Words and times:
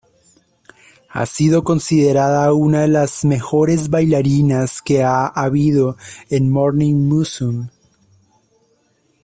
Ha 1.09 1.27
sido 1.27 1.63
considerada 1.63 2.51
una 2.55 2.81
de 2.81 2.87
las 2.87 3.23
mejores 3.23 3.89
bailarinas 3.91 4.81
que 4.81 5.03
ha 5.03 5.27
habido 5.27 5.95
en 6.31 6.49
Morning 6.49 6.95
Musume. 6.95 7.69